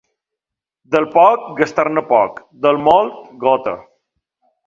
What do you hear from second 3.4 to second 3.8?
gota.